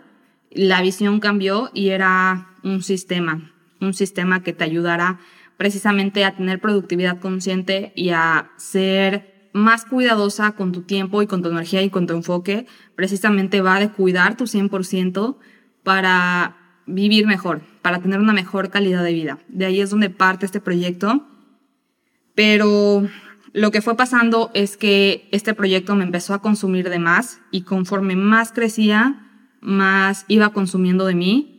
la 0.51 0.81
visión 0.81 1.19
cambió 1.19 1.69
y 1.73 1.89
era 1.89 2.49
un 2.63 2.83
sistema, 2.83 3.51
un 3.79 3.93
sistema 3.93 4.43
que 4.43 4.53
te 4.53 4.63
ayudara 4.63 5.19
precisamente 5.57 6.25
a 6.25 6.35
tener 6.35 6.59
productividad 6.59 7.19
consciente 7.19 7.93
y 7.95 8.09
a 8.09 8.51
ser 8.57 9.49
más 9.53 9.85
cuidadosa 9.85 10.51
con 10.51 10.71
tu 10.71 10.83
tiempo 10.83 11.21
y 11.21 11.27
con 11.27 11.41
tu 11.41 11.49
energía 11.49 11.81
y 11.81 11.89
con 11.89 12.07
tu 12.07 12.13
enfoque, 12.13 12.65
precisamente 12.95 13.61
va 13.61 13.79
de 13.79 13.89
cuidar 13.89 14.37
tu 14.37 14.45
100% 14.45 15.37
para 15.83 16.57
vivir 16.85 17.27
mejor, 17.27 17.61
para 17.81 17.99
tener 17.99 18.19
una 18.19 18.33
mejor 18.33 18.69
calidad 18.69 19.03
de 19.03 19.13
vida. 19.13 19.39
De 19.47 19.65
ahí 19.65 19.81
es 19.81 19.89
donde 19.89 20.09
parte 20.09 20.45
este 20.45 20.59
proyecto. 20.59 21.27
Pero 22.35 23.07
lo 23.59 23.71
que 23.71 23.81
fue 23.81 23.97
pasando 23.97 24.51
es 24.53 24.77
que 24.77 25.27
este 25.33 25.53
proyecto 25.53 25.93
me 25.93 26.05
empezó 26.05 26.33
a 26.33 26.41
consumir 26.41 26.89
de 26.89 26.97
más 26.97 27.41
y 27.51 27.63
conforme 27.63 28.15
más 28.15 28.53
crecía, 28.53 29.27
más 29.59 30.23
iba 30.29 30.53
consumiendo 30.53 31.05
de 31.05 31.15
mí. 31.15 31.55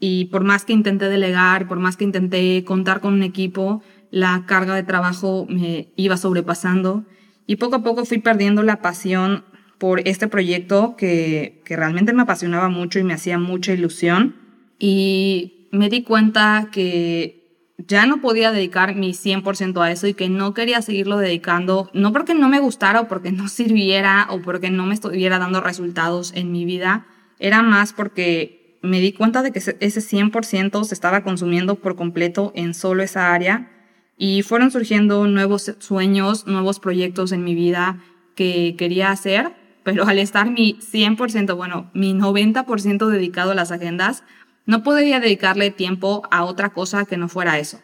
Y 0.00 0.24
por 0.24 0.42
más 0.42 0.64
que 0.64 0.72
intenté 0.72 1.08
delegar, 1.08 1.68
por 1.68 1.78
más 1.78 1.96
que 1.96 2.02
intenté 2.02 2.64
contar 2.64 3.00
con 3.00 3.14
un 3.14 3.22
equipo, 3.22 3.80
la 4.10 4.42
carga 4.46 4.74
de 4.74 4.82
trabajo 4.82 5.46
me 5.48 5.92
iba 5.94 6.16
sobrepasando 6.16 7.04
y 7.46 7.56
poco 7.56 7.76
a 7.76 7.82
poco 7.84 8.04
fui 8.04 8.18
perdiendo 8.18 8.64
la 8.64 8.82
pasión 8.82 9.44
por 9.78 10.00
este 10.00 10.26
proyecto 10.26 10.96
que, 10.96 11.62
que 11.64 11.76
realmente 11.76 12.12
me 12.12 12.22
apasionaba 12.22 12.70
mucho 12.70 12.98
y 12.98 13.04
me 13.04 13.14
hacía 13.14 13.38
mucha 13.38 13.72
ilusión. 13.72 14.34
Y 14.80 15.68
me 15.70 15.90
di 15.90 16.02
cuenta 16.02 16.70
que 16.72 17.45
ya 17.78 18.06
no 18.06 18.20
podía 18.20 18.52
dedicar 18.52 18.94
mi 18.94 19.12
100% 19.12 19.80
a 19.82 19.90
eso 19.92 20.06
y 20.06 20.14
que 20.14 20.28
no 20.28 20.54
quería 20.54 20.80
seguirlo 20.82 21.18
dedicando, 21.18 21.90
no 21.92 22.12
porque 22.12 22.34
no 22.34 22.48
me 22.48 22.58
gustara 22.58 23.00
o 23.02 23.08
porque 23.08 23.32
no 23.32 23.48
sirviera 23.48 24.26
o 24.30 24.40
porque 24.40 24.70
no 24.70 24.86
me 24.86 24.94
estuviera 24.94 25.38
dando 25.38 25.60
resultados 25.60 26.32
en 26.34 26.52
mi 26.52 26.64
vida, 26.64 27.06
era 27.38 27.62
más 27.62 27.92
porque 27.92 28.78
me 28.82 29.00
di 29.00 29.12
cuenta 29.12 29.42
de 29.42 29.52
que 29.52 29.58
ese 29.58 30.00
100% 30.00 30.84
se 30.84 30.94
estaba 30.94 31.22
consumiendo 31.22 31.76
por 31.76 31.96
completo 31.96 32.52
en 32.54 32.72
solo 32.72 33.02
esa 33.02 33.32
área 33.32 33.70
y 34.16 34.42
fueron 34.42 34.70
surgiendo 34.70 35.26
nuevos 35.26 35.74
sueños, 35.78 36.46
nuevos 36.46 36.80
proyectos 36.80 37.32
en 37.32 37.44
mi 37.44 37.54
vida 37.54 37.98
que 38.34 38.74
quería 38.78 39.10
hacer, 39.10 39.52
pero 39.82 40.06
al 40.06 40.18
estar 40.18 40.50
mi 40.50 40.78
100%, 40.80 41.56
bueno, 41.56 41.90
mi 41.94 42.14
90% 42.14 43.08
dedicado 43.08 43.52
a 43.52 43.54
las 43.54 43.72
agendas, 43.72 44.24
no 44.66 44.82
podría 44.82 45.20
dedicarle 45.20 45.70
tiempo 45.70 46.22
a 46.30 46.44
otra 46.44 46.70
cosa 46.70 47.04
que 47.06 47.16
no 47.16 47.28
fuera 47.28 47.58
eso. 47.58 47.80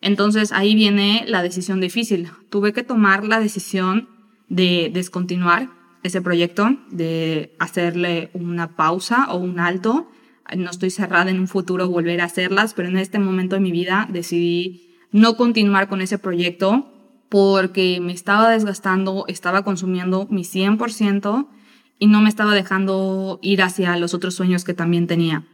Entonces 0.00 0.52
ahí 0.52 0.74
viene 0.74 1.24
la 1.26 1.42
decisión 1.42 1.80
difícil. 1.80 2.30
Tuve 2.50 2.72
que 2.72 2.82
tomar 2.82 3.24
la 3.24 3.40
decisión 3.40 4.08
de 4.48 4.90
descontinuar 4.92 5.68
ese 6.02 6.20
proyecto, 6.20 6.76
de 6.90 7.54
hacerle 7.58 8.30
una 8.32 8.76
pausa 8.76 9.26
o 9.30 9.36
un 9.36 9.60
alto. 9.60 10.10
No 10.56 10.70
estoy 10.70 10.90
cerrada 10.90 11.30
en 11.30 11.38
un 11.38 11.48
futuro 11.48 11.88
volver 11.88 12.20
a 12.20 12.24
hacerlas, 12.24 12.74
pero 12.74 12.88
en 12.88 12.98
este 12.98 13.18
momento 13.18 13.56
de 13.56 13.60
mi 13.60 13.70
vida 13.70 14.08
decidí 14.10 14.96
no 15.12 15.36
continuar 15.36 15.88
con 15.88 16.00
ese 16.00 16.18
proyecto 16.18 16.92
porque 17.28 18.00
me 18.00 18.12
estaba 18.12 18.50
desgastando, 18.50 19.24
estaba 19.28 19.62
consumiendo 19.62 20.26
mi 20.30 20.42
100% 20.42 21.46
y 21.98 22.06
no 22.08 22.22
me 22.22 22.28
estaba 22.28 22.54
dejando 22.54 23.38
ir 23.42 23.62
hacia 23.62 23.96
los 23.96 24.14
otros 24.14 24.34
sueños 24.34 24.64
que 24.64 24.74
también 24.74 25.06
tenía. 25.06 25.44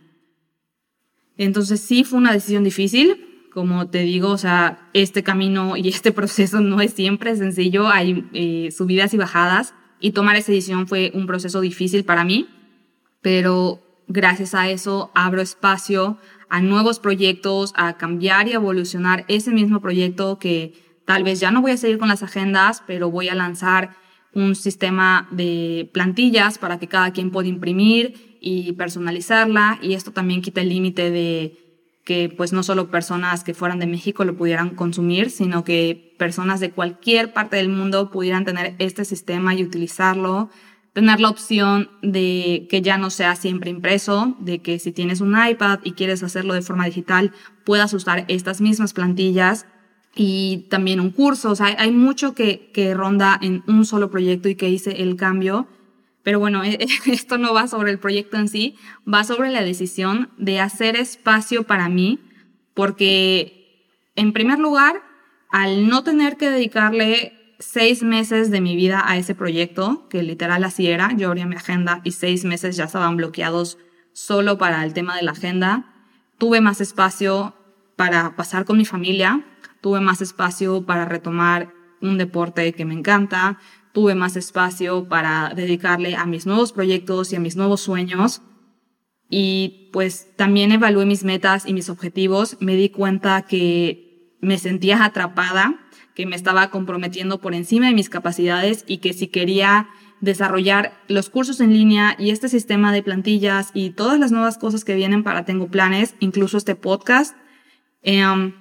Entonces 1.39 1.81
sí 1.81 2.05
fue 2.05 2.19
una 2.19 2.33
decisión 2.33 2.65
difícil, 2.65 3.49
como 3.53 3.89
te 3.89 4.01
digo, 4.01 4.31
o 4.31 4.39
sea, 4.39 4.91
este 4.93 5.23
camino 5.23 5.77
y 5.77 5.89
este 5.89 6.13
proceso 6.13 6.61
no 6.61 6.81
es 6.81 6.93
siempre 6.93 7.37
sencillo, 7.37 7.89
hay 7.89 8.29
eh, 8.33 8.71
subidas 8.71 9.15
y 9.15 9.17
bajadas. 9.17 9.75
Y 9.99 10.11
tomar 10.11 10.37
esa 10.37 10.53
decisión 10.53 10.87
fue 10.87 11.11
un 11.15 11.27
proceso 11.27 11.63
difícil 11.63 12.05
para 12.05 12.23
mí, 12.23 12.49
pero 13.23 13.83
gracias 14.09 14.55
a 14.55 14.69
eso 14.69 15.11
abro 15.15 15.41
espacio 15.41 16.19
a 16.49 16.61
nuevos 16.61 17.01
proyectos, 17.01 17.73
a 17.77 17.97
cambiar 17.97 18.47
y 18.47 18.53
evolucionar 18.53 19.25
ese 19.29 19.51
mismo 19.53 19.81
proyecto 19.81 20.39
que 20.39 20.75
tal 21.07 21.25
vez 21.25 21.41
ya 21.41 21.51
no 21.51 21.63
voy 21.63 21.73
a 21.73 21.77
seguir 21.77 21.99
con 21.99 22.09
las 22.09 22.23
agendas, 22.23 22.83
pero 22.87 23.11
voy 23.11 23.29
a 23.29 23.35
lanzar 23.35 23.97
un 24.37 24.55
sistema 24.55 25.27
de 25.31 25.89
plantillas 25.95 26.59
para 26.59 26.79
que 26.79 26.89
cada 26.89 27.11
quien 27.11 27.31
pueda 27.31 27.49
imprimir 27.49 28.37
y 28.39 28.73
personalizarla 28.73 29.79
y 29.81 29.95
esto 29.95 30.13
también 30.13 30.43
quita 30.43 30.61
el 30.61 30.69
límite 30.69 31.11
de 31.11 31.59
que 32.05 32.29
pues 32.29 32.53
no 32.53 32.63
solo 32.63 32.91
personas 32.91 33.43
que 33.45 33.55
fueran 33.55 33.79
de 33.79 33.87
México 33.87 34.27
lo 34.27 34.37
pudieran 34.37 34.71
consumir, 34.71 35.31
sino 35.31 35.65
que 35.65 36.15
personas 36.19 36.61
de 36.61 36.71
cualquier 36.71 37.33
parte 37.33 37.57
del 37.57 37.71
mundo 37.71 38.11
pudieran 38.11 38.45
tener 38.45 38.75
este 38.79 39.07
sistema 39.07 39.55
y 39.55 39.65
utilizarlo 39.65 40.51
tener 40.93 41.19
la 41.21 41.31
opción 41.31 41.91
de 42.03 42.67
que 42.71 42.81
ya 42.81 42.97
no 42.97 43.11
sea 43.11 43.37
siempre 43.37 43.71
impreso, 43.71 44.37
de 44.39 44.61
que 44.61 44.79
si 44.79 44.93
tienes 44.93 45.21
un 45.21 45.35
iPad 45.37 45.81
y 45.83 45.93
quieres 45.93 46.23
hacerlo 46.23 46.55
de 46.55 46.63
forma 46.63 46.87
digital, 46.87 47.33
puedas 47.65 47.93
usar 47.93 48.25
estas 48.29 48.61
mismas 48.61 48.93
plantillas 48.93 49.67
y 50.17 50.67
también 50.71 50.99
un 50.99 51.11
curso. 51.11 51.51
O 51.51 51.55
sea, 51.55 51.77
hay 51.79 51.93
mucho 51.93 52.35
que, 52.35 52.71
que 52.73 52.95
ronda 52.95 53.39
en 53.41 53.63
un 53.69 53.85
solo 53.85 54.11
proyecto 54.11 54.49
y 54.49 54.57
que 54.57 54.71
hice 54.71 55.03
el 55.03 55.15
cambio. 55.15 55.69
Pero 56.25 56.41
bueno, 56.41 56.63
esto 57.07 57.39
no 57.39 57.55
va 57.55 57.69
sobre 57.69 57.93
el 57.93 57.99
proyecto 57.99 58.37
en 58.39 58.49
sí, 58.49 58.75
va 59.07 59.23
sobre 59.23 59.51
la 59.51 59.63
decisión 59.63 60.31
de 60.39 60.59
hacer 60.59 60.97
espacio 60.97 61.65
para 61.65 61.89
mí, 61.89 62.19
porque 62.75 63.93
en 64.17 64.33
primer 64.33 64.59
lugar, 64.59 65.03
al 65.51 65.87
no 65.87 66.03
tener 66.03 66.37
que 66.37 66.51
dedicarle 66.51 67.55
seis 67.59 68.03
meses 68.03 68.51
de 68.51 68.61
mi 68.61 68.75
vida 68.75 69.03
a 69.07 69.17
ese 69.17 69.35
proyecto, 69.35 70.09
que 70.09 70.23
literal 70.23 70.65
así 70.65 70.89
era, 70.89 71.13
yo 71.17 71.29
abría 71.29 71.47
mi 71.47 71.57
agenda 71.57 72.01
y 72.05 72.13
seis 72.13 72.45
meses 72.45 72.77
ya 72.77 72.85
estaban 72.85 73.17
bloqueados 73.17 73.79
solo 74.13 74.59
para 74.59 74.83
el 74.85 74.95
tema 74.95 75.17
de 75.17 75.23
la 75.23 75.33
agenda. 75.33 75.95
Tuve 76.39 76.61
más 76.61 76.81
espacio 76.81 77.55
para 77.97 78.37
pasar 78.37 78.65
con 78.65 78.79
mi 78.79 78.85
familia, 78.85 79.45
tuve 79.81 80.01
más 80.01 80.21
espacio 80.21 80.85
para 80.85 81.05
retomar 81.05 81.73
un 82.01 82.19
deporte 82.19 82.73
que 82.73 82.85
me 82.85 82.95
encanta, 82.95 83.59
tuve 83.93 84.15
más 84.15 84.37
espacio 84.37 85.09
para 85.09 85.53
dedicarle 85.55 86.17
a 86.17 86.27
mis 86.27 86.47
nuevos 86.47 86.73
proyectos 86.73 87.33
y 87.33 87.37
a 87.37 87.41
mis 87.41 87.57
nuevos 87.57 87.81
sueños. 87.81 88.43
Y 89.29 89.91
pues 89.93 90.37
también 90.37 90.73
evalué 90.73 91.07
mis 91.07 91.25
metas 91.25 91.67
y 91.67 91.73
mis 91.73 91.89
objetivos, 91.89 92.59
me 92.61 92.77
di 92.77 92.91
cuenta 92.91 93.43
que 93.43 94.37
me 94.41 94.59
sentía 94.59 95.05
atrapada 95.05 95.87
que 96.17 96.27
me 96.27 96.35
estaba 96.35 96.71
comprometiendo 96.71 97.41
por 97.41 97.55
encima 97.55 97.87
de 97.87 97.95
mis 97.95 98.09
capacidades 98.09 98.85
y 98.89 98.99
que 98.99 99.13
si 99.13 99.29
quería 99.29 99.89
desarrollar 100.23 100.95
los 101.09 101.29
cursos 101.29 101.61
en 101.61 101.75
línea 101.75 102.17
y 102.19 102.31
este 102.31 102.49
sistema 102.49 102.91
de 102.91 103.03
plantillas 103.03 103.71
y 103.75 103.91
todas 103.91 104.19
las 104.19 104.33
nuevas 104.33 104.57
cosas 104.57 104.83
que 104.83 104.95
vienen 104.95 105.23
para 105.23 105.45
Tengo 105.45 105.69
Planes, 105.69 106.15
incluso 106.19 106.57
este 106.57 106.75
podcast, 106.75 107.37
em, 108.03 108.55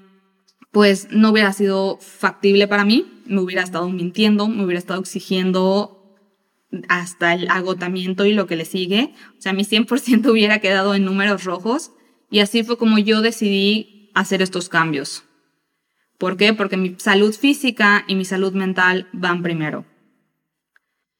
pues 0.75 1.07
no 1.09 1.29
hubiera 1.29 1.53
sido 1.53 1.99
factible 2.01 2.67
para 2.67 2.83
mí, 2.83 3.05
me 3.25 3.39
hubiera 3.39 3.63
estado 3.63 3.87
mintiendo, 3.87 4.49
me 4.49 4.65
hubiera 4.65 4.77
estado 4.77 4.99
exigiendo 4.99 6.19
hasta 6.89 7.33
el 7.33 7.49
agotamiento 7.49 8.25
y 8.25 8.33
lo 8.33 8.45
que 8.45 8.57
le 8.57 8.65
sigue. 8.65 9.13
O 9.37 9.41
sea, 9.41 9.53
mi 9.53 9.63
100% 9.63 10.29
hubiera 10.29 10.59
quedado 10.59 10.93
en 10.93 11.05
números 11.05 11.45
rojos 11.45 11.93
y 12.29 12.41
así 12.41 12.65
fue 12.65 12.77
como 12.77 12.97
yo 12.97 13.21
decidí 13.21 14.11
hacer 14.15 14.41
estos 14.41 14.67
cambios. 14.67 15.23
¿Por 16.17 16.35
qué? 16.35 16.53
Porque 16.53 16.75
mi 16.75 16.95
salud 16.97 17.33
física 17.33 18.03
y 18.09 18.15
mi 18.15 18.25
salud 18.25 18.51
mental 18.51 19.07
van 19.13 19.43
primero. 19.43 19.85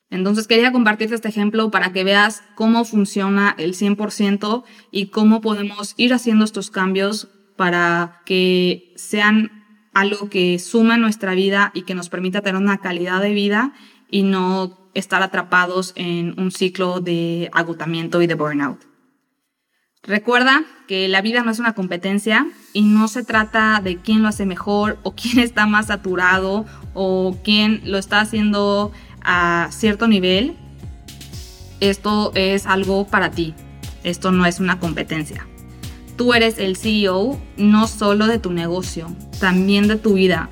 Entonces 0.10 0.48
quería 0.48 0.74
compartirte 0.74 1.16
este 1.16 1.30
ejemplo 1.30 1.72
para 1.72 1.94
que 1.94 2.04
veas 2.04 2.44
cómo 2.56 2.84
funciona 2.84 3.56
el 3.58 3.74
100% 3.74 4.66
y 4.92 5.06
cómo 5.06 5.40
podemos 5.40 5.94
ir 5.96 6.14
haciendo 6.14 6.44
estos 6.44 6.72
cambios 6.72 7.30
para 7.56 8.22
que 8.26 8.94
sean 8.96 9.64
algo 9.94 10.30
que 10.30 10.60
suma 10.60 10.98
nuestra 10.98 11.34
vida 11.34 11.72
y 11.74 11.84
que 11.84 11.96
nos 11.96 12.10
permita 12.10 12.42
tener 12.42 12.62
una 12.62 12.80
calidad 12.80 13.22
de 13.22 13.34
vida 13.34 13.74
y 14.10 14.24
no 14.24 14.90
estar 14.94 15.24
atrapados 15.24 15.94
en 15.96 16.40
un 16.40 16.52
ciclo 16.52 17.00
de 17.00 17.50
agotamiento 17.54 18.22
y 18.22 18.28
de 18.28 18.36
burnout. 18.36 18.86
Recuerda 20.04 20.64
que 20.88 21.08
la 21.08 21.22
vida 21.22 21.42
no 21.44 21.50
es 21.50 21.60
una 21.60 21.74
competencia 21.74 22.48
y 22.74 22.84
no 22.84 23.08
se 23.08 23.24
trata 23.24 23.82
de 23.84 23.98
quién 23.98 24.22
lo 24.22 24.28
hace 24.28 24.46
mejor 24.46 25.00
o 25.04 25.12
quién 25.16 25.40
está 25.40 25.66
más 25.66 25.88
saturado 25.88 26.66
o 26.94 27.38
quién 27.44 27.82
lo 27.86 27.98
está 27.98 28.20
haciendo 28.20 28.92
a 29.22 29.70
cierto 29.72 30.08
nivel. 30.08 30.56
Esto 31.80 32.32
es 32.36 32.68
algo 32.68 33.08
para 33.08 33.32
ti. 33.32 33.54
Esto 34.04 34.32
no 34.32 34.46
es 34.46 34.60
una 34.60 34.80
competencia. 34.80 35.48
Tú 36.16 36.34
eres 36.34 36.60
el 36.60 36.78
CEO 36.78 37.38
no 37.58 37.88
solo 37.88 38.28
de 38.28 38.40
tu 38.40 38.52
negocio, 38.52 39.14
también 39.40 39.90
de 39.90 39.98
tu 39.98 40.14
vida. 40.14 40.50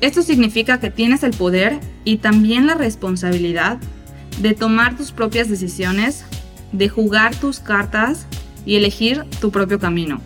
Esto 0.00 0.22
significa 0.22 0.80
que 0.80 0.90
tienes 0.90 1.22
el 1.22 1.32
poder 1.32 1.80
y 2.04 2.16
también 2.16 2.66
la 2.66 2.74
responsabilidad 2.74 3.78
de 4.40 4.54
tomar 4.54 4.96
tus 4.96 5.12
propias 5.12 5.50
decisiones, 5.50 6.24
de 6.72 6.88
jugar 6.88 7.34
tus 7.36 7.60
cartas 7.60 8.26
y 8.64 8.76
elegir 8.76 9.24
tu 9.40 9.50
propio 9.50 9.78
camino. 9.78 10.22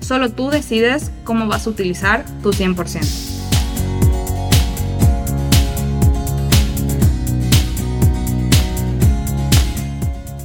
Solo 0.00 0.32
tú 0.32 0.48
decides 0.48 1.10
cómo 1.24 1.46
vas 1.46 1.66
a 1.66 1.70
utilizar 1.70 2.24
tu 2.42 2.52
100%. 2.52 3.34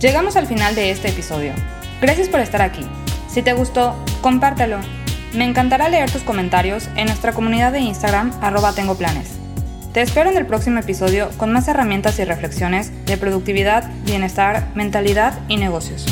Llegamos 0.01 0.35
al 0.35 0.47
final 0.47 0.75
de 0.75 0.91
este 0.91 1.09
episodio. 1.09 1.53
Gracias 2.01 2.29
por 2.29 2.39
estar 2.39 2.61
aquí. 2.61 2.85
Si 3.29 3.43
te 3.43 3.53
gustó, 3.53 3.95
compártelo. 4.21 4.79
Me 5.33 5.45
encantará 5.45 5.87
leer 5.87 6.09
tus 6.09 6.23
comentarios 6.23 6.89
en 6.95 7.05
nuestra 7.05 7.33
comunidad 7.33 7.71
de 7.71 7.79
Instagram 7.79 8.31
arroba 8.41 8.73
tengo 8.73 8.95
planes. 8.95 9.35
Te 9.93 10.01
espero 10.01 10.31
en 10.31 10.37
el 10.37 10.47
próximo 10.47 10.79
episodio 10.79 11.29
con 11.37 11.53
más 11.53 11.67
herramientas 11.67 12.17
y 12.19 12.25
reflexiones 12.25 12.91
de 13.05 13.17
productividad, 13.17 13.89
bienestar, 14.03 14.69
mentalidad 14.73 15.39
y 15.47 15.57
negocios. 15.57 16.05